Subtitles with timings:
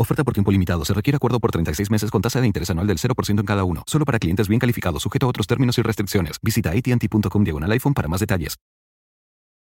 [0.00, 0.82] Oferta por tiempo limitado.
[0.86, 3.64] Se requiere acuerdo por 36 meses con tasa de interés anual del 0% en cada
[3.64, 3.82] uno.
[3.86, 6.38] Solo para clientes bien calificados, sujeto a otros términos y restricciones.
[6.40, 8.56] Visita AT&T.com diagonal iPhone para más detalles.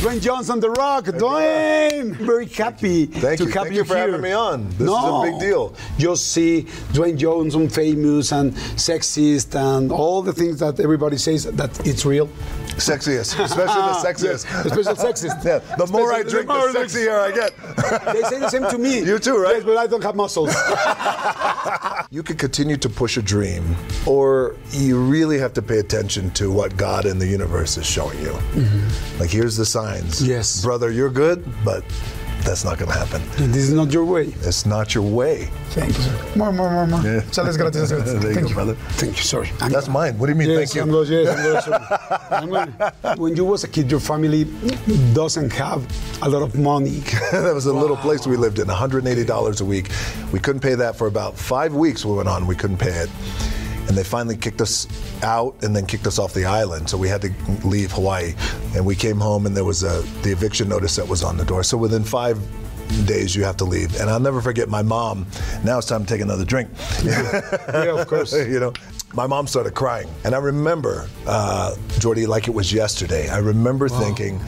[0.00, 1.06] Dwayne Johnson, The Rock.
[1.06, 3.50] Dwayne, very happy Thank to you.
[3.52, 4.06] have Thank you you for here.
[4.06, 4.68] having me on.
[4.70, 5.74] This no, is a big deal.
[5.98, 11.86] Just see Dwayne Johnson famous and sexist and all the things that everybody says that
[11.86, 12.28] it's real.
[12.90, 14.44] Sexiest, especially the sexiest.
[14.44, 15.44] Yes, especially sexist.
[15.44, 17.52] Yeah, the more I drink, the more the sexier I get.
[18.14, 19.00] They say the same to me.
[19.00, 19.56] You too, right?
[19.56, 20.54] Yes, but I don't have muscles.
[22.10, 26.52] You can continue to push a dream, or you really have to pay attention to
[26.52, 28.30] what God and the universe is showing you.
[28.30, 29.18] Mm-hmm.
[29.20, 30.22] Like, here's the signs.
[30.22, 30.62] Yes.
[30.62, 31.82] Brother, you're good, but
[32.46, 33.20] that's not going to happen.
[33.52, 34.26] this is not your way.
[34.42, 35.48] It's not your way.
[35.70, 36.02] Thank you.
[36.04, 36.32] sir.
[36.36, 37.00] More, more, more, more.
[37.02, 37.20] Yeah.
[37.34, 37.90] Gratis.
[37.90, 38.74] There you Thank go, brother.
[39.00, 39.22] Thank you.
[39.22, 39.50] Sorry.
[39.60, 40.16] I'm- That's mine.
[40.18, 40.82] What do you mean, Yes, thank you?
[40.82, 41.84] I'm very- yes, I'm sorry.
[42.30, 42.50] I'm
[43.02, 44.44] very- when you was a kid, your family
[45.12, 45.84] doesn't have
[46.22, 47.00] a lot of money.
[47.32, 49.90] that was a little place we lived in, $180 a week.
[50.32, 52.04] We couldn't pay that for about five weeks.
[52.04, 53.10] We went on, we couldn't pay it.
[53.88, 54.86] And they finally kicked us
[55.22, 56.90] out and then kicked us off the island.
[56.90, 57.32] So we had to
[57.64, 58.34] leave Hawaii.
[58.74, 61.44] And we came home and there was a, the eviction notice that was on the
[61.44, 61.62] door.
[61.62, 62.38] So within five
[63.06, 63.98] days you have to leave.
[64.00, 65.26] And I'll never forget my mom.
[65.64, 66.70] Now it's time to take another drink.
[67.04, 68.32] yeah, of course.
[68.48, 68.72] you know,
[69.14, 70.08] my mom started crying.
[70.24, 74.40] And I remember, uh, Jordy, like it was yesterday, I remember thinking,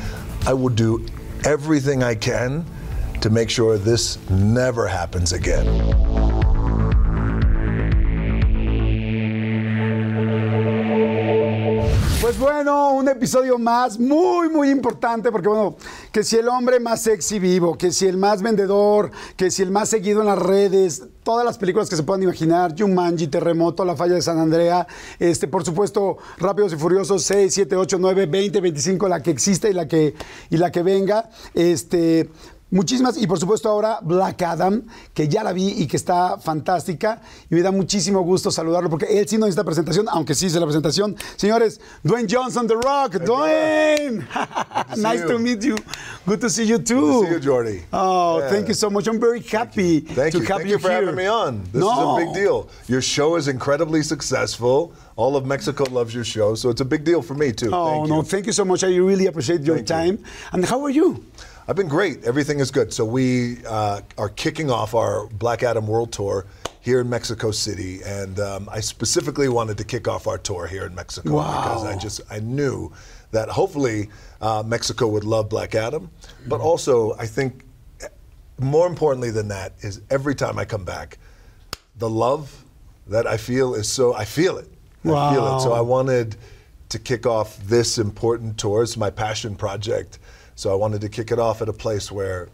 [0.47, 1.06] I will do
[1.44, 2.65] everything I can
[3.21, 6.28] to make sure this never happens again.
[12.50, 15.76] Bueno, un episodio más muy, muy importante porque bueno,
[16.10, 19.70] que si el hombre más sexy vivo, que si el más vendedor, que si el
[19.70, 23.97] más seguido en las redes, todas las películas que se puedan imaginar, Jumanji, Terremoto, La
[23.97, 24.86] Falla de San Andrea,
[25.19, 29.69] este, por supuesto, Rápidos y Furiosos 6, 7, 8, 9, 20, 25, la que existe
[29.69, 30.15] y la que,
[30.48, 32.30] y la que venga, este...
[32.70, 34.82] Muchísimas, y por supuesto ahora Black Adam,
[35.14, 39.06] que ya la vi y que está fantástica, y me da muchísimo gusto saludarlo, porque
[39.18, 41.16] él sí no necesita presentación, aunque sí hice la presentación.
[41.36, 44.26] Señores, Dwayne Johnson, The Rock, Dwayne!
[44.98, 45.28] nice you.
[45.28, 45.76] to meet you.
[46.26, 47.24] Good to see you too.
[47.24, 47.84] see you, Jordy.
[47.92, 48.50] Oh, Yeah.
[48.50, 49.06] thank you so much.
[49.08, 50.44] I'm very happy Thank to you.
[50.44, 51.00] have Thank you, you for here.
[51.00, 51.62] having me on.
[51.72, 51.90] This no.
[52.18, 52.68] is a big deal.
[52.86, 54.92] Your show is incredibly successful.
[55.16, 57.70] All of Mexico loves your show, so it's a big deal for me too.
[57.72, 58.22] Oh, Thank no, you.
[58.24, 58.84] thank you so much.
[58.84, 60.18] I really appreciate your time.
[60.52, 61.24] And how are you?
[61.68, 62.24] I've been great.
[62.24, 62.94] Everything is good.
[62.94, 66.46] So we uh, are kicking off our Black Adam World Tour
[66.80, 70.86] here in Mexico City, and um, I specifically wanted to kick off our tour here
[70.86, 72.90] in Mexico because I just I knew
[73.32, 74.08] that hopefully
[74.40, 76.10] uh, Mexico would love Black Adam,
[76.46, 77.66] but also I think
[78.58, 81.18] more importantly than that is every time I come back,
[81.98, 82.64] the love
[83.08, 84.70] that I feel is so I feel it.
[85.04, 85.60] I feel it.
[85.60, 86.36] So I wanted
[86.88, 88.82] to kick off this important tour.
[88.82, 90.18] It's my passion project.
[90.58, 92.48] So I wanted to kick it off at a place where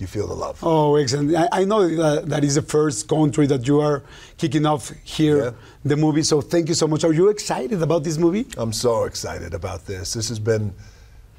[0.00, 0.58] you feel the love.
[0.60, 1.36] Oh, excellent.
[1.36, 4.02] I, I know that that is the first country that you are
[4.38, 5.50] kicking off here, Yeah.
[5.84, 6.24] the movie.
[6.24, 7.04] So thank you so much.
[7.04, 8.46] Are you excited about this movie?
[8.56, 10.14] I'm so excited about this.
[10.14, 10.74] This has been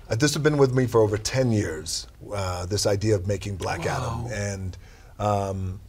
[0.09, 2.07] uh, this has been with me for over 10 years.
[2.33, 4.77] Uh, this idea of making Black Adam, and
[5.19, 5.81] um,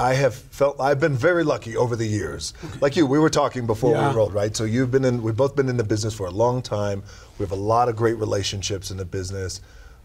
[0.00, 2.54] I have felt I've been very lucky over the years.
[2.80, 4.08] Like you, we were talking before Yeah.
[4.08, 4.56] we rolled, right?
[4.56, 5.22] So you've been in.
[5.22, 7.02] We've both been in the business for a long time.
[7.38, 9.60] We have a lot of great relationships in the business,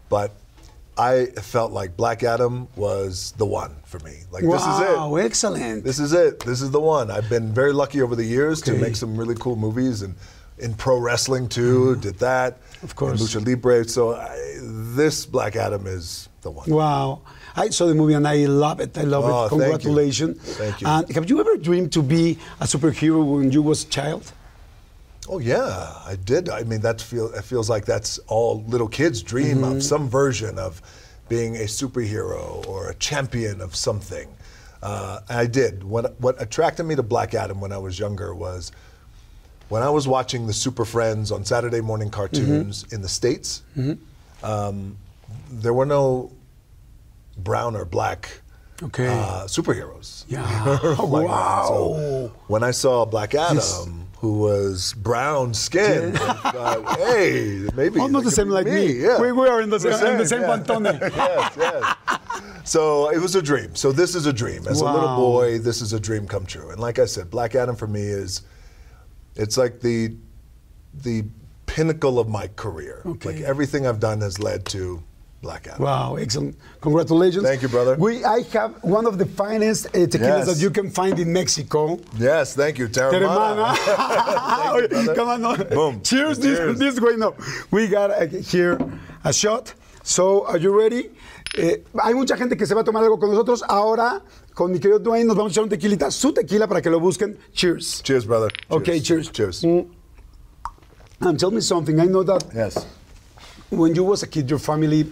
[0.08, 0.32] but.
[0.98, 4.20] I felt like Black Adam was the one for me.
[4.30, 4.96] Like this is it.
[4.96, 5.84] wow, excellent.
[5.84, 6.40] This is it.
[6.40, 7.10] This is the one.
[7.10, 10.14] I've been very lucky over the years to make some really cool movies and
[10.58, 11.90] in pro wrestling too.
[11.90, 12.00] Mm-hmm.
[12.00, 12.56] Did that.
[12.82, 13.34] Of course.
[13.34, 13.86] And Lucha Libre.
[13.86, 14.38] So I,
[14.96, 16.70] this Black Adam is the one.
[16.70, 17.20] Wow.
[17.56, 18.96] I saw the movie and I love it.
[18.98, 19.48] I love Oh, it.
[19.48, 19.58] thank you.
[19.58, 20.38] Congratulations.
[20.58, 20.86] Thank you.
[20.86, 24.32] And have you ever dreamed to be a superhero when you was a child?
[25.28, 26.48] Oh yeah, I did.
[26.48, 29.76] I mean, that feel it feels like that's all little kids dream Mm-hmm.
[29.76, 30.80] of some version of
[31.28, 34.28] being a superhero or a champion of something.
[34.82, 35.82] Uh, I did.
[35.82, 38.70] What what attracted me to Black Adam when I was younger was
[39.68, 42.94] when I was watching the Super Friends on Saturday morning cartoons Mm-hmm.
[42.94, 43.62] in the States,
[44.44, 44.96] um,
[45.50, 46.30] there were no
[47.36, 48.40] brown or black
[48.82, 49.06] Okay.
[49.06, 50.24] uh, superheroes.
[50.28, 50.78] Yeah.
[50.98, 51.64] Like, wow.
[51.68, 58.00] so when I saw Black Adam, who was brown skinned, I thought, hey, maybe.
[58.00, 58.92] Almost the same like be me.
[58.92, 59.20] Yeah.
[59.20, 60.48] We, we are in the same, in the same yeah.
[60.48, 61.00] pantone.
[61.16, 61.94] yes, yes.
[62.64, 63.74] So it was a dream.
[63.76, 64.66] So this is a dream.
[64.66, 66.70] As a little boy, this is a dream come true.
[66.70, 68.42] And like I said, Black Adam for me is,
[69.36, 70.16] it's like the,
[70.92, 71.24] the
[71.66, 73.02] pinnacle of my career.
[73.06, 73.34] Okay.
[73.34, 75.02] Like everything I've done has led to
[75.78, 76.56] Wow, excellent.
[76.80, 77.44] Congratulations.
[77.44, 77.96] Thank you, brother.
[77.96, 80.46] We, I have one of the finest uh, tequilas Yes.
[80.46, 82.00] that you can find in Mexico.
[82.18, 83.74] Yes, thank you, Teremana.
[83.74, 84.88] Teremana.
[84.90, 85.14] brother.
[85.14, 85.68] Come on.
[85.68, 86.02] Boom.
[86.02, 86.78] Cheers, Cheers.
[86.78, 87.16] This, this way.
[87.16, 87.34] No,
[87.70, 88.78] we got uh, here
[89.24, 89.74] a shot.
[90.02, 91.10] So, are you ready?
[91.56, 93.62] Eh, hay mucha gente que se va a tomar algo con nosotros.
[93.68, 94.22] Ahora,
[94.54, 96.10] con mi querido Dwayne, nos vamos a echar un tequilita.
[96.10, 97.38] Su tequila para que lo busquen.
[97.52, 98.02] Cheers.
[98.02, 98.50] Cheers, brother.
[98.68, 99.30] Okay, cheers.
[99.30, 99.62] Cheers.
[99.64, 99.86] Mm.
[101.20, 101.98] And tell me something.
[102.00, 102.84] I know that Yes.
[103.70, 105.04] When you was a kid, your family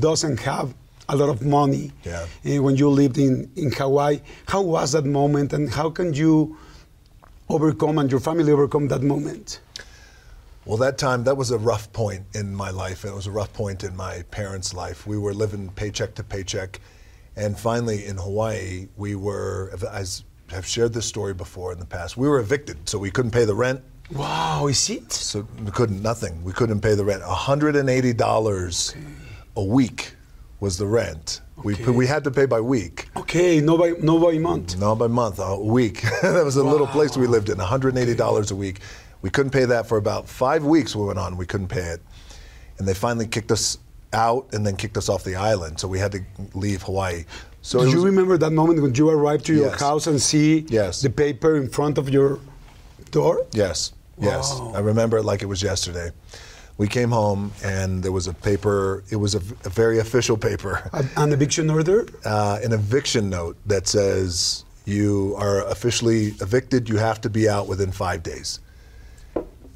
[0.00, 0.74] doesn't have
[1.08, 1.92] a lot of money.
[2.04, 2.26] Yeah.
[2.44, 6.56] eh, when you lived in, in Hawaii, how was that moment, and how can you
[7.48, 9.60] overcome and your family overcome that moment?
[10.64, 13.04] Well, that time, that was a rough point in my life.
[13.04, 15.06] It was a rough point in my parents' life.
[15.06, 16.80] We were living paycheck to paycheck.
[17.36, 22.16] And finally, in Hawaii, we were, as I've shared this story before in the past,
[22.16, 22.88] we were evicted.
[22.88, 23.82] So we couldn't pay the rent.
[24.12, 25.12] Wow, is it?
[25.12, 26.42] So we couldn't, nothing.
[26.44, 27.22] We couldn't pay the rent.
[27.22, 28.94] $180
[29.56, 30.14] a week
[30.60, 31.40] was the rent.
[31.62, 31.90] We, Okay.
[31.90, 33.08] we had to pay by week.
[33.16, 34.76] Okay, no by no by month.
[34.78, 36.02] No, by month, a week.
[36.22, 38.80] that was a little place we lived in, $180 a week.
[39.22, 40.94] We couldn't pay that for about five weeks.
[40.94, 42.02] We went on, we couldn't pay it.
[42.78, 43.78] And they finally kicked us
[44.12, 45.80] out and then kicked us off the island.
[45.80, 46.20] So we had to
[46.54, 47.24] leave Hawaii.
[47.62, 49.80] So Do you remember that moment when you arrived to your Yes.
[49.80, 51.00] house and see Yes.
[51.00, 52.38] the paper in front of your
[53.14, 53.46] door?
[53.52, 54.52] Yes, yes.
[54.52, 54.72] Wow.
[54.74, 56.10] I remember it like it was yesterday.
[56.76, 60.90] We came home and there was a paper, it was a, a very official paper,
[61.16, 62.06] An eviction order?
[62.24, 67.68] uh, an eviction note that says you are officially evicted, you have to be out
[67.68, 68.58] within five days.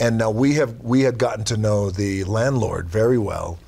[0.00, 3.58] And now we have we had gotten to know the landlord very well.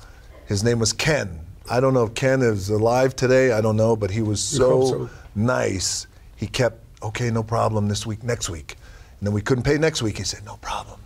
[0.45, 1.39] His name was Ken.
[1.69, 3.51] I don't know if Ken is alive today.
[3.53, 5.09] I don't know, but he was so, so.
[5.35, 6.07] nice.
[6.35, 7.87] He kept okay, no problem.
[7.87, 8.75] This week, next week,
[9.21, 10.17] and then we couldn't pay next week.
[10.17, 10.99] He said, no problem,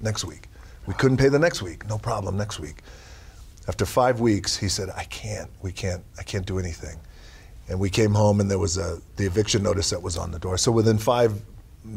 [0.00, 0.48] next week.
[0.86, 1.86] We couldn't pay the next week.
[1.86, 2.80] No problem, next week.
[3.68, 5.50] After five weeks, he said, I can't.
[5.60, 6.02] We can't.
[6.18, 6.98] I can't do anything.
[7.68, 10.38] And we came home, and there was a the eviction notice that was on the
[10.38, 10.56] door.
[10.56, 11.38] So within five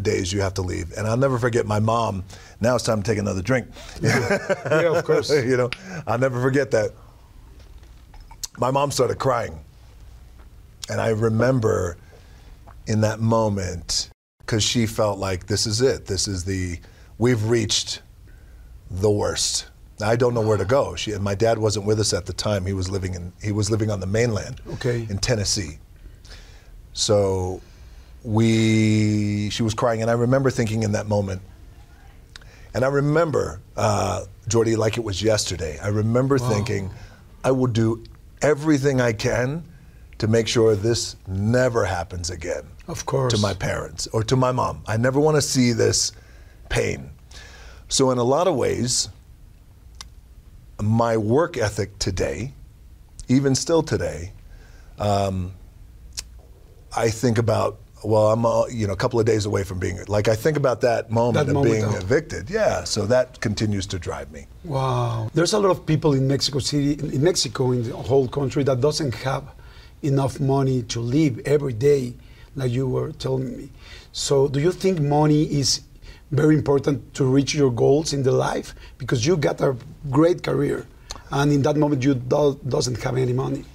[0.02, 0.92] days, you have to leave.
[0.98, 2.26] And I'll never forget my mom.
[2.60, 3.68] Now it's time to take another drink.
[4.02, 5.30] Yeah, of course.
[5.46, 5.70] you know,
[6.06, 6.92] I'll never forget that.
[8.58, 9.58] My mom started crying.
[10.90, 11.96] And I remember
[12.86, 14.10] in that moment,
[14.46, 16.06] because she felt like this is it.
[16.06, 16.80] This is the,
[17.18, 18.02] we've reached
[18.92, 19.68] the worst.
[20.02, 20.96] I don't know where to go.
[20.96, 22.66] She, and my dad wasn't with us at the time.
[22.66, 25.08] He was living in, he was living on the mainland Okay.
[25.10, 25.78] in Tennessee.
[26.94, 27.62] So
[28.24, 30.02] we, she was crying.
[30.02, 31.42] And I remember thinking in that moment,
[32.74, 36.90] and I remember, uh, Jordy, like it was yesterday, I remember thinking,
[37.44, 38.04] I will do
[38.42, 39.64] everything I can
[40.24, 42.64] to make sure this never happens again.
[42.88, 43.34] Of course.
[43.34, 44.82] To my parents or to my mom.
[44.88, 46.14] I never want to see this
[46.70, 47.10] pain.
[47.90, 49.10] So, in a lot of ways,
[50.82, 52.54] my work ethic today,
[53.28, 54.32] even still today,
[54.98, 55.52] um,
[56.96, 60.00] I think about well, I'm uh, you know a couple of days away from being
[60.08, 61.98] like I think about that moment That of moment, being oh.
[61.98, 62.50] evicted.
[62.50, 64.46] Yeah, so that continues to drive me.
[64.64, 65.30] Wow.
[65.34, 68.80] There's a lot of people in Mexico City, in Mexico, in the whole country, that
[68.80, 69.44] doesn't have
[70.04, 72.14] enough money to live every day,
[72.56, 73.70] like you were telling me.
[74.12, 75.82] So, do you think money is
[76.32, 78.76] very important to reach your goals in the life?
[78.98, 79.76] Because you got a
[80.12, 80.86] great career,
[81.32, 83.66] and in that moment, you do, doesn't have any money.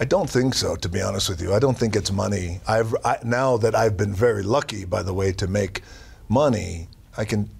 [0.00, 1.52] I don't think so, to be honest with you.
[1.54, 2.60] I don't think it's money.
[2.68, 5.82] I've I, now that I've been very lucky, by the way, to make
[6.28, 6.88] money.
[7.16, 7.50] I can.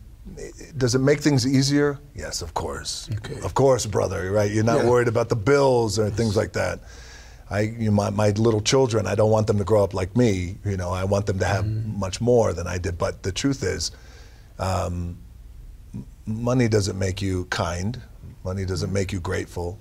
[0.77, 1.99] Does it make things easier?
[2.15, 3.09] Yes, of course.
[3.17, 3.41] Okay.
[3.43, 4.31] Of course, brother.
[4.31, 4.53] Right?
[4.53, 4.91] You're not Yeah.
[4.91, 6.79] worried about the bills or things like that.
[7.51, 9.07] I, you know, my, my little children.
[9.07, 10.57] I don't want them to grow up like me.
[10.65, 12.99] You know, I want them to have much more than I did.
[12.99, 13.91] But the truth is,
[14.59, 15.19] um,
[16.27, 18.01] money doesn't make you kind.
[18.45, 19.79] Money doesn't make you grateful.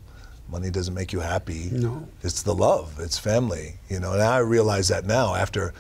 [0.49, 1.69] Money doesn't make you happy.
[1.71, 2.07] No.
[2.23, 2.95] It's the love.
[2.99, 3.75] It's family.
[3.89, 5.73] You know, and I realize that now after,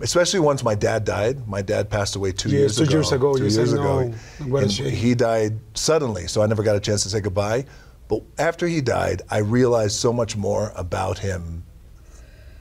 [0.00, 1.48] especially once my dad died.
[1.48, 2.92] My dad passed away two Yes, years two ago.
[2.92, 3.34] years ago.
[3.36, 4.12] Two years ago.
[4.46, 7.64] "No, And he died suddenly, so I never got a chance to say goodbye.
[8.12, 11.62] But after he died, I realized so much more about him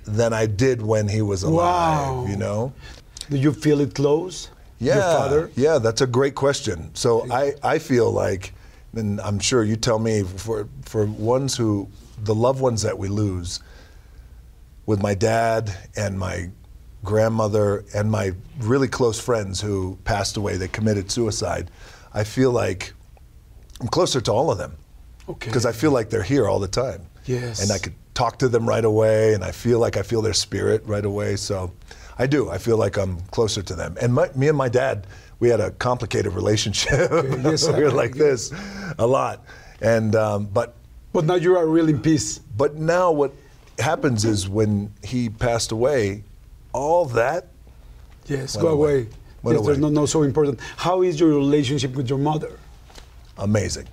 [0.05, 2.15] than I did when he was alive.
[2.15, 2.25] Wow.
[2.29, 2.73] You know.
[3.29, 4.49] Do you feel it close?
[4.79, 5.51] Yeah, your father?
[5.57, 6.95] Yeah, that's a great question.
[6.95, 8.53] So I, I feel like,
[8.95, 11.89] and I'm sure you tell me, for for ones who,
[12.23, 13.59] the loved ones that we lose,
[14.85, 16.49] with my dad and my
[17.03, 21.69] grandmother and my really close friends who passed away, they committed suicide.
[22.13, 22.93] I feel like
[23.81, 24.77] I'm closer to all of them
[25.31, 25.49] Okay.
[25.49, 27.01] because I feel like they're here all the time.
[27.25, 27.61] Yes.
[27.61, 30.33] And I could talk to them right away, and I feel like I feel their
[30.33, 31.35] spirit right away.
[31.37, 31.71] So
[32.17, 32.49] I do.
[32.49, 33.95] I feel like I'm closer to them.
[34.01, 35.07] And my, me and my dad,
[35.39, 37.09] we had a complicated relationship.
[37.43, 38.51] yes, we were like this
[38.97, 39.43] a lot.
[39.81, 40.73] And um, but
[41.13, 42.39] But now you are really in peace.
[42.57, 43.31] but now what
[43.79, 46.23] happens is when he passed away,
[46.73, 47.47] all that
[48.27, 49.07] Yes, go away.
[49.43, 49.55] away.
[49.55, 50.59] Yes, there's no, no so important.
[50.77, 52.51] How is your relationship with your mother?
[53.37, 53.87] amazing.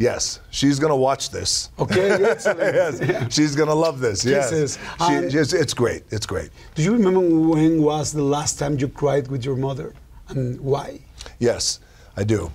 [0.00, 1.68] Yes, she's gonna watch this.
[1.78, 2.58] Okay, excellent.
[2.74, 3.28] yes, Yeah.
[3.28, 4.24] she's gonna love this.
[4.24, 4.78] Yes, Kisses.
[5.06, 6.04] She, Um, it's great.
[6.10, 6.48] It's great.
[6.74, 9.92] Do you remember when was the last time you cried with your mother
[10.30, 11.00] and why?
[11.38, 11.80] Yes,
[12.16, 12.50] I do.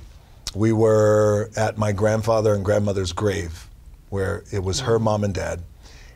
[0.55, 3.69] We were at my grandfather and grandmother's grave,
[4.09, 5.61] where it was her mom and dad,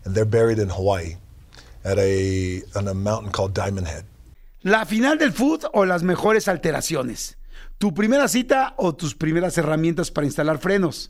[0.06, 1.18] and they're buried in Hawaii,
[1.86, 4.06] at a on a mountain called Diamond Head.
[4.64, 7.36] La final del food o las mejores alteraciones.
[7.78, 11.10] Tu primera cita o tus primeras herramientas para instalar frenos.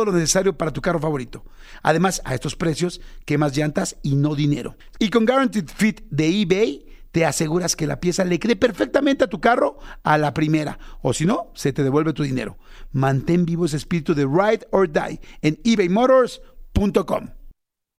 [0.05, 1.43] lo necesario para tu carro favorito.
[1.81, 4.75] Además, a estos precios, quemas llantas y no dinero.
[4.99, 9.29] Y con Guaranteed Fit de eBay, te aseguras que la pieza le quede perfectamente a
[9.29, 10.79] tu carro a la primera.
[11.01, 12.57] O si no, se te devuelve tu dinero.
[12.91, 17.29] Mantén vivo ese espíritu de Ride or Die en ebaymotors.com.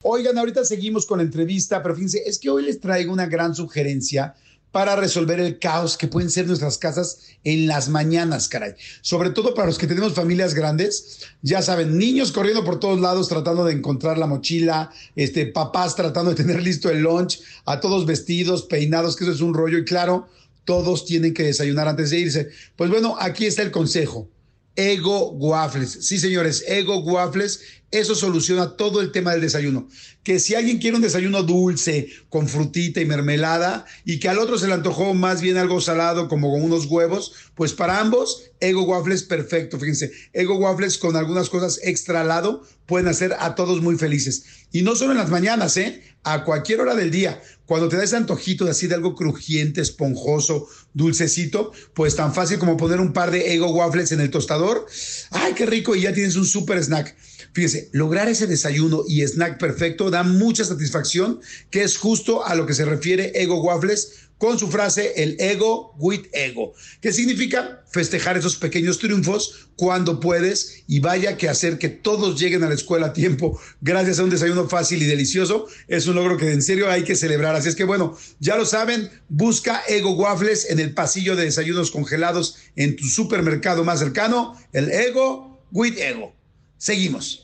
[0.03, 3.53] Oigan, ahorita seguimos con la entrevista, pero fíjense, es que hoy les traigo una gran
[3.53, 4.33] sugerencia
[4.71, 8.75] para resolver el caos que pueden ser nuestras casas en las mañanas, caray.
[9.01, 13.27] Sobre todo para los que tenemos familias grandes, ya saben, niños corriendo por todos lados
[13.27, 18.05] tratando de encontrar la mochila, este, papás tratando de tener listo el lunch, a todos
[18.05, 20.27] vestidos, peinados, que eso es un rollo y claro,
[20.65, 22.49] todos tienen que desayunar antes de irse.
[22.75, 24.29] Pues bueno, aquí está el consejo.
[24.75, 25.97] Ego Waffles.
[26.01, 27.61] Sí, señores, Ego Waffles.
[27.91, 29.89] Eso soluciona todo el tema del desayuno.
[30.23, 34.57] Que si alguien quiere un desayuno dulce, con frutita y mermelada, y que al otro
[34.57, 38.83] se le antojó más bien algo salado, como con unos huevos, pues para ambos, Ego
[38.83, 39.77] Waffles perfecto.
[39.77, 44.43] Fíjense, Ego Waffles con algunas cosas extra al lado pueden hacer a todos muy felices.
[44.71, 46.01] Y no solo en las mañanas, ¿eh?
[46.23, 47.41] A cualquier hora del día.
[47.65, 52.59] Cuando te da ese antojito de así de algo crujiente, esponjoso, dulcecito, pues tan fácil
[52.59, 54.85] como poner un par de Ego Waffles en el tostador.
[55.31, 55.95] ¡Ay, qué rico!
[55.95, 57.15] Y ya tienes un super snack.
[57.53, 62.65] Fíjese, lograr ese desayuno y snack perfecto da mucha satisfacción, que es justo a lo
[62.65, 68.37] que se refiere Ego Waffles con su frase el ego with ego, que significa festejar
[68.37, 73.07] esos pequeños triunfos cuando puedes y vaya que hacer que todos lleguen a la escuela
[73.07, 76.89] a tiempo gracias a un desayuno fácil y delicioso es un logro que en serio
[76.89, 77.55] hay que celebrar.
[77.55, 81.91] Así es que bueno, ya lo saben, busca Ego Waffles en el pasillo de desayunos
[81.91, 86.33] congelados en tu supermercado más cercano, el Ego with Ego.
[86.81, 87.41] Seguimos.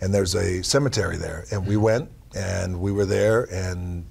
[0.00, 1.44] and there's a cemetery there.
[1.52, 4.06] And we went and we were there and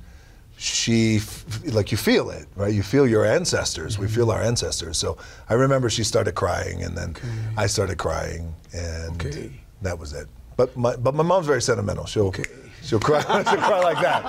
[0.56, 1.20] she
[1.66, 2.74] like you feel it right?
[2.74, 3.98] You feel your ancestors.
[3.98, 4.16] We mm-hmm.
[4.16, 4.98] feel our ancestors.
[5.00, 5.18] So
[5.50, 7.16] i remember she started crying and then
[7.58, 9.50] i started crying and Okay.
[9.82, 10.28] that was it.
[10.58, 12.06] But my but my mom's very sentimental.
[12.06, 12.32] She'll
[12.84, 14.22] she'll cry she'll cry like that.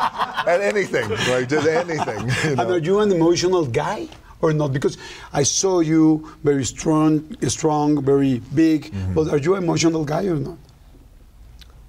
[0.48, 2.70] At anything like just anything you know?
[2.70, 4.08] are you an emotional guy
[4.42, 4.72] or not?
[4.72, 4.96] Because
[5.32, 8.84] I saw you very strong, strong, very big.
[8.92, 9.14] Mm-hmm.
[9.14, 10.56] But are you an emotional guy or not?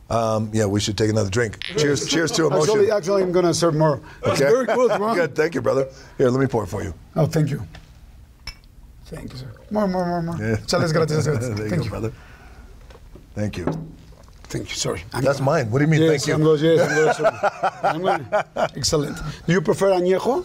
[0.10, 3.54] um, yeah we should take another drink cheers cheers to emotion Actually, actually, I'm gonna
[3.54, 4.02] serve more.
[4.26, 4.44] Okay.
[4.44, 4.90] very cool.
[5.00, 5.16] Ron.
[5.16, 7.60] good thank you brother here let me pour it for you Oh, thank you.
[9.06, 9.52] Thank you, sir.
[9.72, 10.38] More, more, more, more.
[10.38, 10.58] Yeah.
[10.68, 11.26] Chales gratis.
[11.26, 11.90] Thank you you.
[11.90, 12.12] brother
[13.36, 13.66] thank you
[14.52, 14.76] Thank you.
[14.76, 15.02] Sorry.
[15.14, 15.72] I'm That's gonna- mine.
[15.72, 16.34] What do you mean, Yes, thank you?
[16.34, 18.02] I'm going, yes, I'm going.
[18.02, 18.24] I'm going,
[18.76, 19.16] excellent.
[19.48, 20.44] Do you prefer añejo?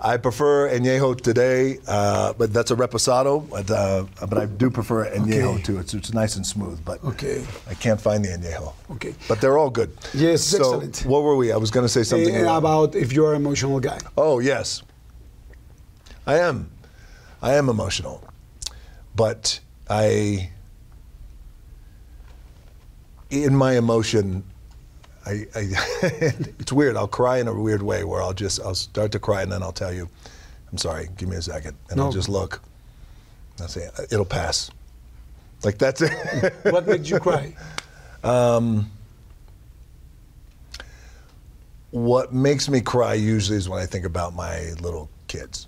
[0.00, 3.48] I prefer añejo today, uh, but that's a reposado.
[3.50, 5.62] But, uh, but I do prefer añejo Okay.
[5.62, 5.78] too.
[5.80, 6.84] It's, it's nice and smooth.
[6.84, 7.44] But Okay.
[7.68, 8.74] I can't find the añejo.
[8.92, 9.14] Okay.
[9.26, 9.90] But they're all good.
[10.14, 11.02] Yes, so excellent.
[11.04, 11.50] What were we?
[11.50, 13.98] I was going to say something Eh, about if you're an emotional guy.
[14.16, 14.82] Oh yes,
[16.26, 16.70] I am.
[17.42, 18.22] I am emotional,
[19.16, 19.58] but
[19.90, 20.50] I,
[23.30, 24.44] in my emotion,
[25.28, 25.68] I, I
[26.58, 26.96] it's weird.
[26.96, 29.62] I'll cry in a weird way where I'll just I'll start to cry and then
[29.62, 30.08] I'll tell you,
[30.72, 31.08] I'm sorry.
[31.16, 32.06] Give me a second, and No.
[32.06, 32.62] I'll just look.
[33.60, 34.70] I'll say uh, it'll pass.
[35.64, 36.54] Like that's it.
[36.72, 37.54] What made you cry?
[38.24, 38.90] Um,
[41.90, 45.66] what makes me cry usually is when I think about my little kids.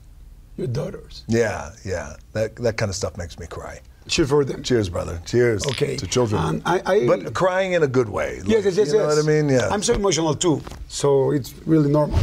[0.56, 1.24] Your daughters.
[1.28, 2.16] Yeah, yeah.
[2.32, 3.80] That that kind of stuff makes me cry.
[4.10, 4.62] Cheer for them.
[4.64, 5.22] Cheers, brother.
[5.24, 5.64] Cheers.
[5.68, 5.96] Okay.
[5.96, 6.42] To children.
[6.42, 8.40] And I- I- but crying in a good way.
[8.44, 9.16] Yes, Like, yes, yes, You know yes.
[9.16, 9.48] what I mean?
[9.48, 9.68] Yeah.
[9.70, 12.18] I'm so emotional too, so it's really normal.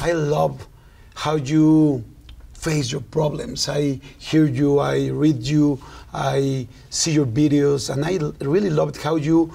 [0.00, 0.66] I love
[1.14, 2.02] how you
[2.54, 3.68] face your problems.
[3.68, 5.78] I hear you, I read you,
[6.14, 9.52] I see your videos, and I really loved how you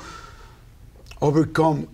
[1.22, 1.88] overcome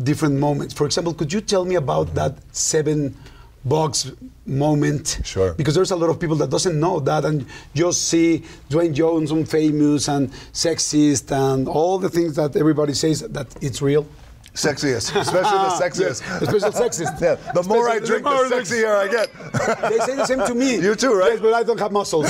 [0.00, 0.72] different moments.
[0.72, 3.16] For example, could you tell me about that seven
[3.64, 4.12] box
[4.46, 5.20] moment?
[5.24, 5.54] Sure.
[5.54, 9.44] Because there's a lot of people that doesn't know that and just see Dwayne Johnson
[9.44, 14.06] famous and sexist and all the things that everybody says that it's real.
[14.54, 16.22] Sexiest, especially the sexiest.
[16.22, 17.20] Yeah, especially sexist.
[17.22, 19.30] Yeah, the more I drink, the the sexier I get.
[19.90, 20.74] They say the same to me.
[20.80, 21.32] You too, right?
[21.32, 22.28] Yes, but I don't have muscles.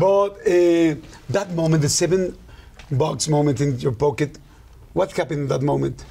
[0.00, 0.94] but uh,
[1.28, 2.34] that moment, the seven
[2.90, 4.38] box moment in your pocket,
[4.94, 6.04] what happened in that moment?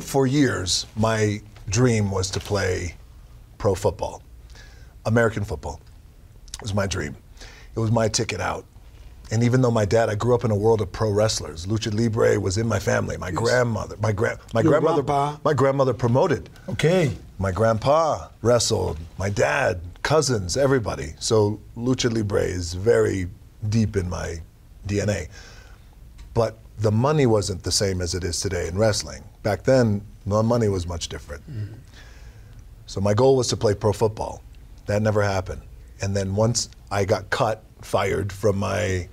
[0.00, 2.94] For years, my dream was to play
[3.58, 4.22] pro football,
[5.06, 5.80] American football.
[6.54, 7.16] It was my dream.
[7.74, 8.64] It was my ticket out.
[9.30, 11.66] And even though my dad, I grew up in a world of pro wrestlers.
[11.66, 13.16] Lucha Libre was in my family.
[13.16, 15.38] My grandmother, my grand, my Your grandmother, grandpa.
[15.44, 16.50] my grandmother promoted.
[16.68, 17.12] Okay.
[17.38, 21.14] My grandpa wrestled, my dad, cousins, everybody.
[21.18, 23.28] So lucha libre is very
[23.68, 24.40] deep in my
[24.86, 25.28] DNA.
[26.34, 29.24] But the money wasn't the same as it is today in wrestling.
[29.44, 31.44] Back then, the money was much different.
[32.86, 34.42] So my goal was to play pro football.
[34.86, 35.62] That never happened.
[36.00, 39.08] And then once I got cut, fired from my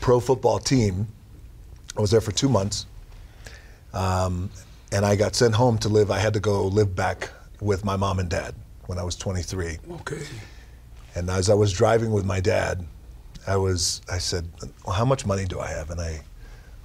[0.00, 1.08] pro football team,
[1.96, 2.86] I was there for two months
[3.92, 4.50] um,
[4.92, 6.10] and I got sent home to live.
[6.10, 7.30] I had to go live back
[7.60, 8.54] with my mom and dad
[8.86, 9.78] when I was 23.
[10.00, 10.22] Okay.
[11.14, 12.86] And as I was driving with my dad,
[13.46, 14.48] I was I said,
[14.84, 16.20] well, "How much money do I have?" And I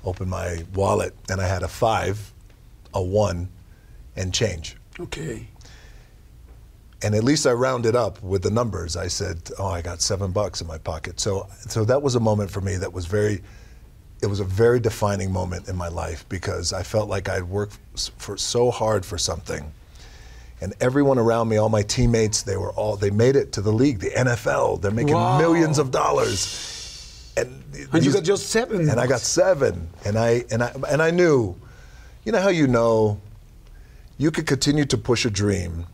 [0.04, 2.34] opened my wallet, and I had a five,
[2.96, 3.50] a one,
[4.16, 4.76] and change.
[5.00, 5.48] Okay.
[7.04, 8.96] And at least I rounded up with the numbers.
[8.98, 12.20] I said, "Oh, I got seven bucks in my pocket." So, so that was a
[12.20, 13.42] moment for me that was very.
[14.22, 17.78] It was a very defining moment in my life because I felt like I'd worked
[18.18, 19.72] for so hard for something,
[20.62, 23.74] and everyone around me, all my teammates, they were all they made it to the
[23.74, 24.82] league, the NFL.
[24.82, 25.38] They're making Wow.
[25.38, 28.90] millions of dollars, and And you got just seven.
[28.90, 31.56] and I got seven, and I and I and I knew,
[32.26, 33.22] you know how you know,
[34.18, 35.86] you could continue to push a dream,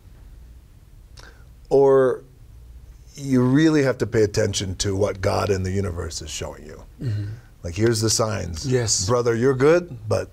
[1.70, 2.24] or
[3.16, 6.84] you really have to pay attention to what God in the universe is showing you.
[7.02, 7.26] Mm-hmm.
[7.64, 8.66] Like here's the signs.
[8.66, 9.06] Yes.
[9.06, 10.32] brother, you're good, but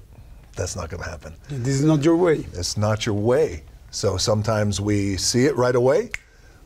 [0.57, 1.35] that's not going to happen.
[1.49, 2.47] This is not your way.
[2.55, 3.65] It's not your way.
[3.91, 6.11] So sometimes we see it right away,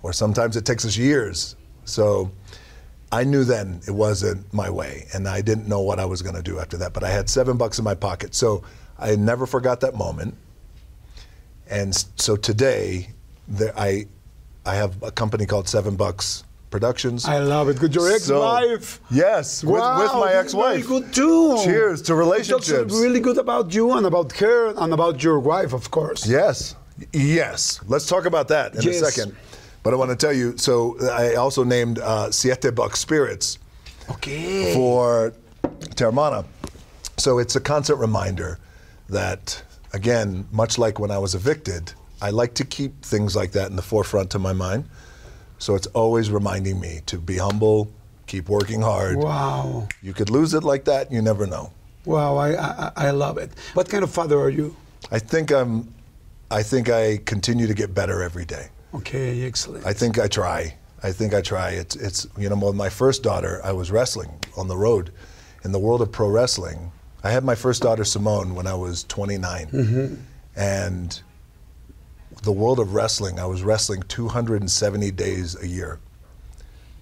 [0.03, 1.57] or sometimes it takes us years.
[1.85, 2.31] So
[3.11, 6.37] I knew then it wasn't my way, and I didn't know what I was going
[6.37, 6.93] to do after that.
[6.93, 8.63] But I had seven bucks in my pocket, so
[9.03, 10.35] I never forgot that moment.
[11.69, 13.09] And so today,
[13.49, 14.07] there, I
[14.65, 17.25] I have a company called Seven Bucks Productions.
[17.25, 17.81] I love it.
[17.81, 19.01] With your ex-wife.
[19.11, 20.87] yes, with, with Wow, my is very ex-wife.
[20.87, 21.59] good too.
[21.65, 22.95] Cheers to relationships.
[22.95, 26.27] really good about you and about her and about your wife, of course.
[26.27, 26.77] Yes.
[27.13, 27.81] Yes.
[27.89, 29.01] Let's talk about that in Yes.
[29.03, 29.35] a second.
[29.83, 33.59] But I want to tell you so I also named uh, Siete Buck Spirits
[34.11, 34.73] Okay.
[34.75, 35.33] for
[35.97, 36.45] Teremana.
[37.19, 38.59] So it's a constant reminder
[39.09, 39.63] that,
[39.93, 43.77] again, much like when I was evicted, I like to keep things like that in
[43.77, 44.89] the forefront of my mind.
[45.59, 47.93] So it's always reminding me to be humble,
[48.27, 49.17] keep working hard.
[49.17, 49.89] Wow.
[50.03, 51.73] You could lose it like that, you never know.
[52.05, 53.53] Wow, I, I, I love it.
[53.75, 54.75] What kind of father are you?
[55.11, 55.93] I think I'm
[56.53, 58.69] I think I continue to get better every day.
[58.95, 59.87] Okay, excellent.
[59.87, 60.77] I think I try.
[61.03, 61.71] I think I try.
[61.71, 65.13] It's, it's you know, with my first daughter, I was wrestling on the road.
[65.65, 66.93] In the world of pro wrestling,
[67.25, 70.19] I had my first daughter, Simone, when I was 29.
[70.57, 71.23] And
[72.43, 75.99] the world of wrestling, I was wrestling 270 days a year,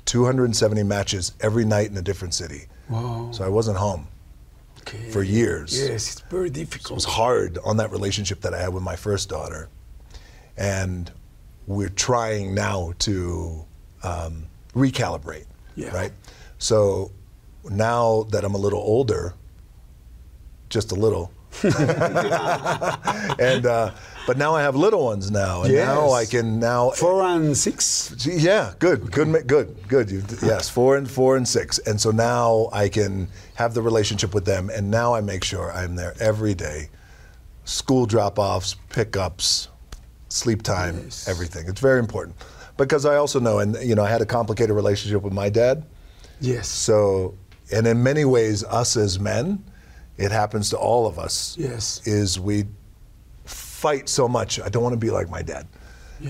[0.04, 2.66] 270 matches every night in a different city.
[2.88, 3.30] Wow.
[3.32, 4.08] So I wasn't home
[4.80, 5.10] okay.
[5.10, 5.76] for years.
[5.78, 6.90] Yes, it's very difficult.
[6.90, 9.68] It was hard on that relationship that I had with my first daughter.
[10.56, 11.10] And
[11.66, 13.64] we're trying now to
[14.02, 15.94] um, recalibrate, Yeah.
[15.94, 16.12] right?
[16.58, 17.10] So
[17.70, 19.34] now that I'm a little older,
[20.70, 21.30] just a little,
[21.62, 23.92] and uh,
[24.26, 28.14] but now I have little ones now, and now I can now Four and six.
[28.26, 30.10] yeah, good, good, good, good.
[30.10, 34.32] You, yes, four and four and six, and so now I can have the relationship
[34.32, 36.88] with them, and now I make sure I'm there every day,
[37.64, 39.68] school drop-offs, pickups,
[40.28, 41.68] sleep time, everything.
[41.68, 42.36] It's very important
[42.76, 45.84] because I also know, and you know, I had a complicated relationship with my dad.
[46.40, 46.68] Yes.
[46.68, 47.34] So,
[47.72, 49.62] and in many ways, us as men,
[50.20, 51.56] it happens to all of us.
[51.58, 52.06] Yes.
[52.06, 52.64] Is we
[53.44, 54.60] fight so much.
[54.60, 55.66] I don't want to be like my dad.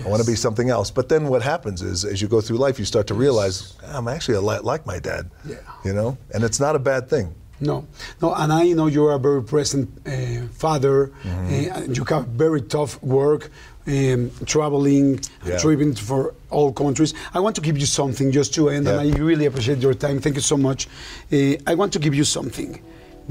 [0.05, 0.89] I want to be something else.
[0.89, 4.07] But then what happens is, as you go through life, you start to realize I'm
[4.07, 5.29] actually a lot like my dad.
[5.45, 5.57] Yeah.
[5.83, 7.35] You know, and it's not a bad thing.
[7.59, 7.85] No,
[8.21, 11.11] no, and I know you're a very present uh, father.
[11.23, 11.91] Mm-hmm.
[11.91, 13.51] Uh, you have very tough work,
[13.85, 15.59] um, traveling, Yeah.
[15.59, 17.13] tripping for all countries.
[17.35, 20.19] I want to give you something just to end, and I really appreciate your time.
[20.21, 20.87] Thank you so much.
[21.31, 22.81] Uh, I want to give you something.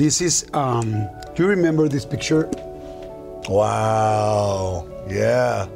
[0.00, 0.46] This is.
[0.54, 2.48] Um, do you remember this picture?
[3.50, 4.88] Wow.
[5.06, 5.66] Yeah.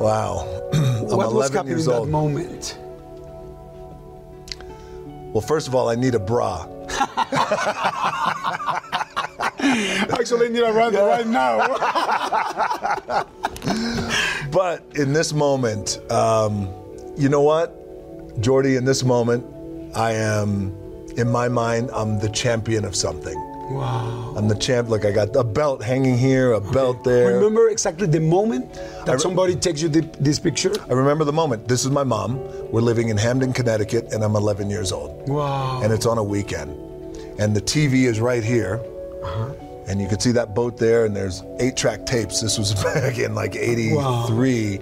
[0.00, 0.48] Wow.
[0.72, 2.08] I'm what was 11 happening in that old.
[2.08, 2.78] moment?
[5.34, 6.66] Well, first of all, I need a bra.
[10.18, 11.76] Actually, I need a run right now.
[14.50, 16.70] But in this moment, um,
[17.14, 18.76] you know what, Jordy?
[18.76, 19.44] In this moment,
[19.94, 20.74] I am,
[21.16, 23.34] in my mind, I'm the champion of something.
[23.74, 24.34] wow.
[24.36, 24.88] I'm the champ.
[24.88, 27.34] Like I got a belt hanging here, a belt there.
[27.34, 28.72] Remember exactly the moment
[29.06, 30.72] that somebody takes you thi- this picture?
[30.88, 31.66] I remember the moment.
[31.68, 32.38] This is my mom.
[32.70, 35.28] We're living in Hamden, Connecticut, and I'm 11 years old.
[35.28, 35.80] Wow.
[35.82, 36.70] And it's on a weekend.
[37.40, 38.80] And the TV is right here.
[39.24, 39.52] Uh-huh.
[39.88, 42.40] And you can see that boat there, and there's eight track tapes.
[42.40, 44.80] This was back in like 83.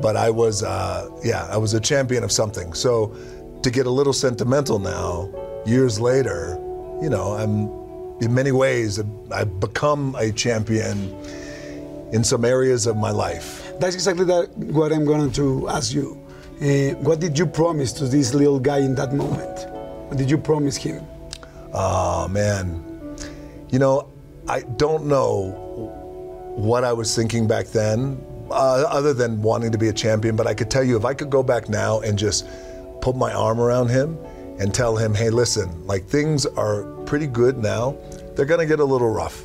[0.00, 2.72] But I was, uh, yeah, I was a champion of something.
[2.74, 3.14] So
[3.62, 5.28] to get a little sentimental now,
[5.66, 6.56] years later,
[7.02, 7.68] you know, I'm
[8.22, 9.00] in many ways,
[9.30, 11.14] I've become a champion
[12.12, 13.70] in some areas of my life.
[13.78, 16.22] That's exactly that, what I'm going to ask you.
[16.60, 19.70] Uh, what did you promise to this little guy in that moment?
[20.08, 21.04] What did you promise him?
[21.74, 22.82] Oh man,
[23.68, 24.08] you know,
[24.48, 25.50] I don't know
[26.56, 28.18] what I was thinking back then,
[28.50, 30.36] uh, other than wanting to be a champion.
[30.36, 32.46] But I could tell you, if I could go back now and just
[33.02, 34.16] put my arm around him
[34.58, 37.96] and tell him, "Hey, listen, like things are pretty good now.
[38.34, 39.44] They're gonna get a little rough,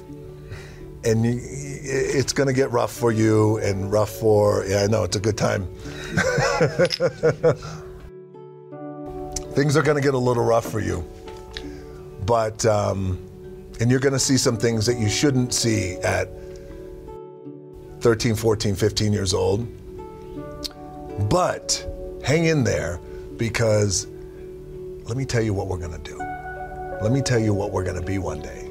[1.04, 4.84] and you, it's gonna get rough for you and rough for yeah.
[4.84, 5.68] I know it's a good time."
[9.54, 11.06] things are going to get a little rough for you.
[12.26, 13.20] But, um,
[13.80, 16.30] and you're going to see some things that you shouldn't see at
[18.00, 19.68] 13, 14, 15 years old.
[21.30, 21.86] But
[22.24, 23.00] hang in there
[23.36, 24.08] because
[25.06, 26.18] let me tell you what we're going to do.
[27.02, 28.68] Let me tell you what we're going to be one day.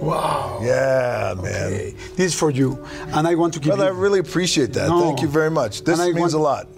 [0.00, 0.58] Wow.
[0.62, 1.66] Yeah, man.
[1.66, 1.94] Okay.
[2.16, 2.84] This is for you.
[3.08, 4.88] And I want to give Brother, I you really appreciate that.
[4.88, 5.00] No.
[5.02, 5.84] Thank you very much.
[5.84, 6.68] This means want- a lot.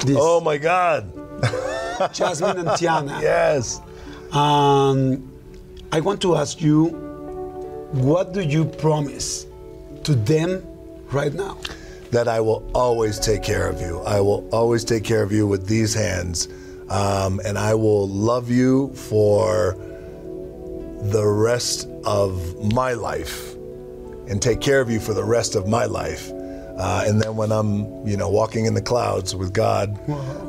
[0.00, 0.16] this.
[0.18, 1.12] Oh my God.
[2.12, 3.20] Jasmine and Tiana.
[3.22, 3.80] Yes.
[4.32, 5.32] Um,
[5.90, 6.88] I want to ask you,
[7.92, 9.46] what do you promise
[10.04, 10.62] to them
[11.10, 11.58] right now?
[12.10, 14.00] that I will always take care of you.
[14.00, 16.48] I will always take care of you with these hands.
[16.90, 19.76] Um, and I will love you for
[21.02, 23.54] the rest of my life
[24.28, 26.30] and take care of you for the rest of my life.
[26.32, 29.98] Uh, and then when I'm, you know, walking in the clouds with God,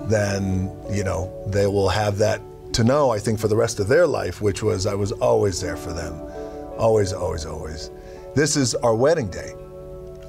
[0.09, 2.41] then, you know, they will have that
[2.73, 5.59] to know, I think, for the rest of their life, which was I was always
[5.59, 6.13] there for them.
[6.77, 7.89] Always, always, always.
[8.35, 9.53] This is our wedding day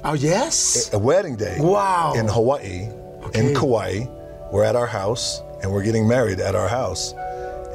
[0.03, 0.89] Oh, yes.
[0.93, 2.13] a wedding day Wow.
[2.15, 2.89] in Hawaii,
[3.25, 3.49] Okay.
[3.49, 4.05] in Kauai.
[4.51, 7.13] We're at our house and we're getting married at our house.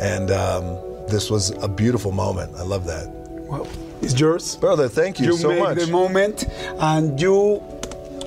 [0.00, 0.64] And um,
[1.08, 2.54] this was a beautiful moment.
[2.56, 3.08] I love that.
[3.48, 3.66] Well,
[4.02, 4.56] it's yours.
[4.56, 5.78] Brother, thank you, You so much.
[5.78, 6.44] the moment,
[6.78, 7.62] and you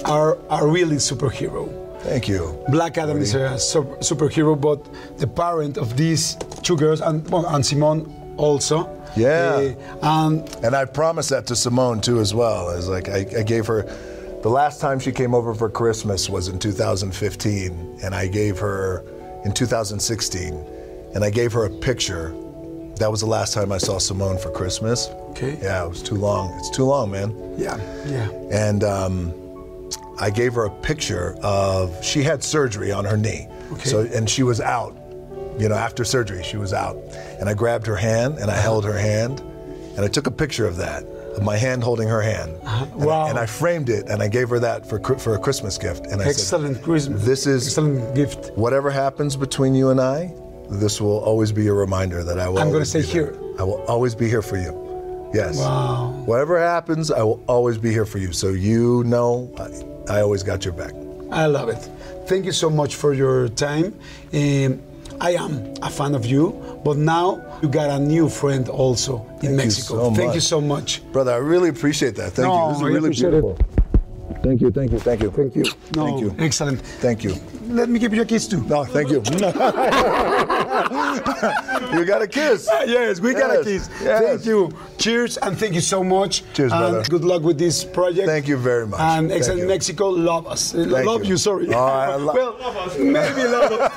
[0.05, 1.69] are a really superhero.
[2.03, 2.57] Thank you.
[2.69, 4.79] Black Adam is a sup- superhero, but
[5.17, 8.87] the parent of these two girls, and, and Simone also.
[9.17, 9.73] Yeah.
[10.01, 12.69] Uh, and And I promised that to Simone too, as well.
[12.69, 13.83] I was like, I, I gave her,
[14.41, 19.03] the last time she came over for Christmas was in 2015, and I gave her
[19.49, 20.53] in 2016,
[21.15, 22.29] and I gave her a picture.
[22.97, 25.07] That was the last time I saw Simone for Christmas.
[25.31, 25.57] Okay.
[25.61, 26.53] Yeah, it was too long.
[26.59, 27.33] It's too long, man.
[27.57, 28.29] yeah, yeah.
[28.51, 29.33] and um,
[30.19, 33.89] I gave her a picture of she had surgery on her knee, Okay.
[33.89, 34.95] so and she was out.
[35.57, 36.95] You know, after surgery, she was out,
[37.39, 39.39] and I grabbed her hand and I held her hand,
[39.95, 41.03] and I took a picture of that
[41.35, 44.49] of my hand holding her hand, and, I, and I framed it and I gave
[44.49, 47.25] her that for for a Christmas gift, and I Excellent said, Christmas.
[47.25, 48.51] This is excellent gift.
[48.55, 50.33] whatever happens between you and I.
[50.69, 52.59] This will always be a reminder that I will.
[52.59, 53.35] I'm gonna always stay be here.
[53.57, 54.71] I will always be here for you.
[55.33, 55.57] Yes.
[55.57, 56.11] Wow.
[56.25, 58.31] Whatever happens, I will always be here for you.
[58.33, 60.93] So you know, I, I always got your back.
[61.31, 61.87] I love it.
[62.27, 63.93] Thank you so much for your time.
[64.33, 64.81] Um,
[65.21, 69.39] I am a fan of you, but now you got a new friend also in
[69.39, 69.95] Thank you Mexico.
[70.09, 70.35] so Thank much.
[70.35, 71.11] you so much.
[71.11, 72.31] Brother, I really appreciate that.
[72.33, 72.67] Thank No, you.
[72.69, 73.41] This is really appreciate it.
[73.41, 73.57] beautiful.
[74.43, 75.31] Thank you, thank you, thank you.
[75.31, 75.63] Thank you.
[75.95, 76.35] No, Thank you.
[76.39, 76.79] Excellent.
[76.81, 77.35] Thank you.
[77.69, 78.63] Let me give you a kiss too.
[78.63, 79.17] No, thank you.
[81.93, 82.67] you got a kiss.
[82.87, 83.87] Yes, we got a kiss.
[84.01, 84.21] yes.
[84.23, 84.71] Thank you.
[84.97, 86.43] Cheers, and thank you so much.
[86.53, 87.03] Cheers, and brother.
[87.03, 88.27] Good luck with this project.
[88.27, 88.99] Thank you very much.
[88.99, 89.67] And Excellent.
[89.67, 90.71] Mexico, love us.
[90.71, 91.29] Thank love you.
[91.31, 91.37] you.
[91.37, 91.67] sorry.
[91.71, 93.91] Oh, I lo- well, maybe love us.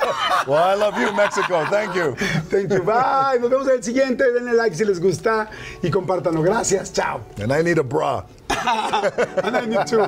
[0.46, 1.64] Well, I love you, Mexico.
[1.66, 2.14] Thank you.
[2.50, 2.82] Thank you.
[2.82, 3.38] Bye.
[3.40, 4.24] Nos vemos en el siguiente.
[4.32, 5.48] Denle like si les gusta
[5.82, 6.42] y compártanlo.
[6.42, 6.90] Gracias.
[6.92, 7.20] Chao.
[7.38, 8.24] And I need a bra.
[8.50, 10.02] and I need to.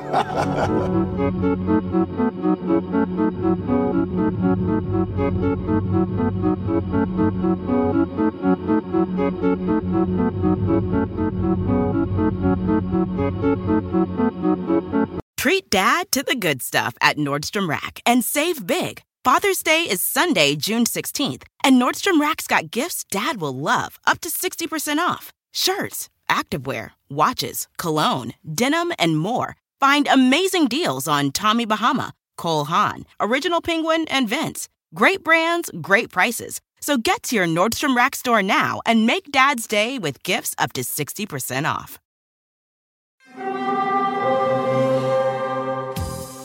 [15.37, 19.03] Treat dad to the good stuff at Nordstrom Rack and save big.
[19.23, 24.21] Father's Day is Sunday, June 16th, and Nordstrom Rack's got gifts dad will love up
[24.21, 25.31] to 60% off.
[25.53, 29.55] Shirts, activewear, watches, cologne, denim, and more.
[29.79, 34.69] Find amazing deals on Tommy Bahama, Cole Haan, Original Penguin, and Vince.
[34.93, 36.61] Great brands, great prices.
[36.79, 40.73] So get to your Nordstrom Rack store now and make dad's day with gifts up
[40.73, 41.99] to 60% off.